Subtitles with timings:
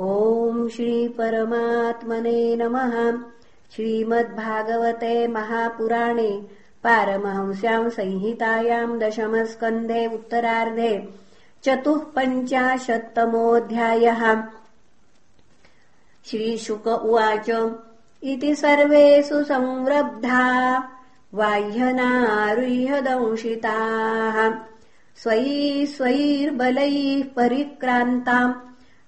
[0.00, 2.92] ॐ श्रीपरमात्मने नमः।
[3.74, 6.30] श्रीमद्भागवते महापुराणे
[6.84, 10.92] पारमहंस्याम् संहितायाम् दशमस्कन्धे उत्तरार्धे
[11.64, 14.22] चतुः पञ्चाशत्तमोऽध्यायः
[16.30, 17.48] श्रीशुक उवाच
[18.32, 20.46] इति सर्वेषु संरब्धा
[21.40, 24.36] वाह्यनारुह्यदंशिताः
[25.22, 26.98] स्वैः स्वैर्बलैः
[27.36, 28.58] परिक्रान्ताम्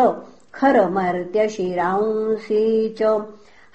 [0.54, 3.26] खरमर्त्यशिरांसि च।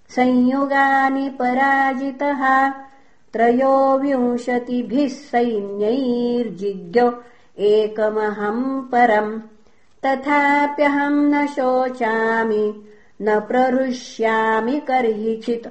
[0.09, 2.69] संयुगानि पराजितः
[3.34, 7.02] त्रयोविंशतिभिः सैन्यैर्जिज्ञ
[7.59, 9.40] एकमहम् परम्
[10.06, 12.84] तथाप्यहम् न शोचामि
[13.22, 15.68] न प्रहृष्यामि कर्हिचित्।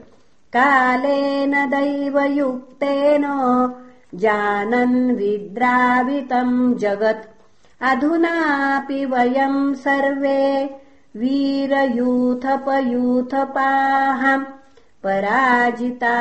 [0.57, 3.25] कालेन दैवयुक्तेन
[4.15, 7.38] जानन् विद्रावितम् जगत्
[7.87, 10.39] अधुनापि वयम् सर्वे
[11.17, 11.83] वीरयूथपयूथपाः
[15.05, 16.15] पराजिता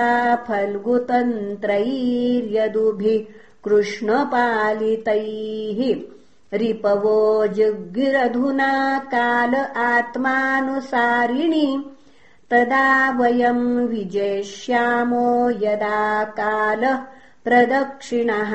[0.48, 3.24] फल्गुतन्त्रैर्यदुभिः
[3.66, 5.80] कृष्णपालितैः
[6.62, 7.22] रिपवो
[7.58, 8.72] जग्गिरधुना
[9.14, 9.54] काल
[9.86, 11.68] आत्मानुसारिणि
[12.52, 12.88] तदा
[13.20, 15.28] वयम् विजेष्यामो
[15.64, 16.04] यदा
[16.40, 17.00] कालः
[17.46, 18.54] प्रदक्षिणः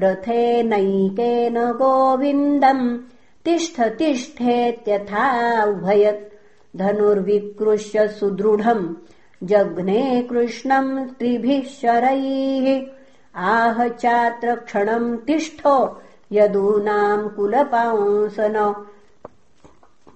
[0.00, 2.98] रथेनैकेन गोविन्दम्
[3.44, 6.34] तिष्ठ तिष्ठेत्यथा उभयत्।
[6.76, 8.94] धनुर्विकृष्य सुदृढम्
[9.42, 12.86] जघ्ने कृष्णम् त्रिभिः शरैः।
[13.36, 15.68] आह चात्र क्षणम् तिष्ठ
[16.32, 18.86] यदूनाम् कुलपांसन।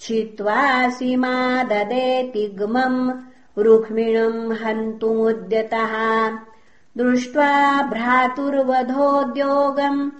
[0.00, 3.10] छित्त्वासि मा ददेतिग्मम्
[3.58, 6.30] रुक्मिणम् हन्तुमुद्यतः।
[6.96, 10.10] दृष्ट्वा भ्रातुर्वधोद्योगम्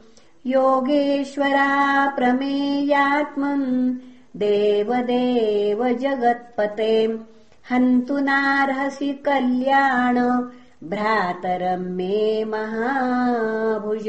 [0.47, 3.93] योगेश्वरा प्रमेयात्मन्
[4.37, 7.30] देवदेव जगत्पते
[7.71, 10.17] हन्तु नार्हसि कल्याण
[10.89, 14.07] भ्रातरम् मे महाभुज।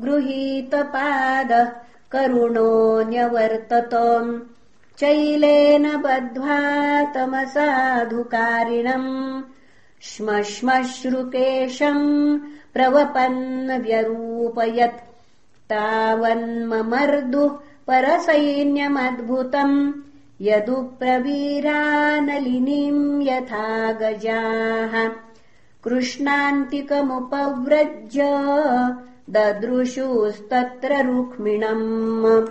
[0.00, 1.68] गृहीतपादः
[2.12, 2.70] करुणो
[3.08, 3.94] न्यवर्तत
[4.98, 6.58] चैलेन बद्ध्वा
[7.04, 9.42] तमसाधुकारिणम्।
[10.02, 12.38] श्मश्मश्रुकेशम्
[12.74, 15.00] प्रवपन्न व्यरूपयत्
[15.70, 17.58] तावन्ममर्दुः
[17.88, 19.92] परसैन्यमद्भुतम्।
[20.40, 25.10] यदुप्रवीरानलिनीम् यथा गजाः
[25.84, 28.20] कृष्णान्तिकमुपव्रज्य
[29.30, 32.46] ददृशुस्तत्र रुक्मिणम्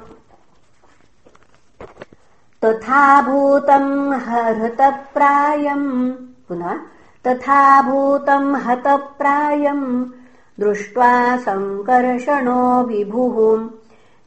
[2.63, 6.13] तथा भूतम् हृतप्रायम्
[6.49, 6.79] पुनः
[7.27, 10.05] तथा भूतम् हतप्रायम्
[10.59, 13.69] दृष्ट्वा सङ्कर्षणो विभुः।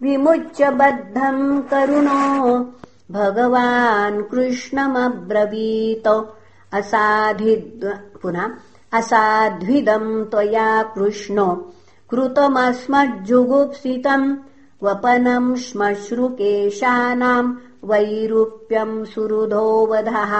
[0.02, 2.72] विमुच्य बद्धम् करुणो।
[3.10, 6.26] भगवान् कृष्णमब्रवीत।
[6.72, 8.50] असाधिद् पुनः
[8.92, 11.72] असाध्विदम् त्वया कृष्णो।
[12.10, 14.36] कृतमस्मज्जुगुप्सितम्
[14.82, 17.56] वपनम् श्मश्रुकेशानाम्
[17.90, 20.32] वैरूप्यम् सुहृदोवधः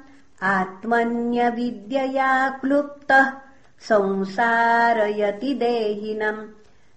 [0.42, 3.32] आत्मन्यविद्यया क्लुप्तः।
[3.80, 6.48] संसारयति देहिनम्।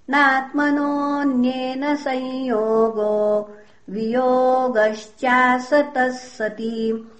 [0.09, 3.55] नात्मनोऽन्येन संयोगो
[3.89, 7.11] वियोगश्चासतः सति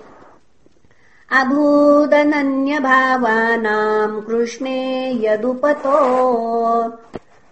[1.32, 5.98] अभूदनन्यभावानाम् कृष्णे यदुपतो।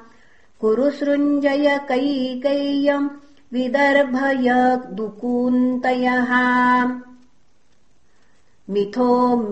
[0.62, 3.14] कुरु सृञ्जय कैकय्यम्
[3.54, 4.48] विदर्भय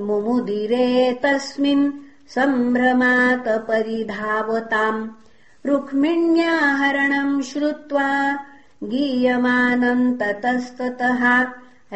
[0.07, 0.87] मुमुदिरे
[1.23, 1.85] तस्मिन्
[2.35, 5.01] सम्भ्रमात परिधावताम्
[5.65, 8.07] रुक्मिण्याहरणम् श्रुत्वा
[8.91, 11.21] गीयमानम् ततस्ततः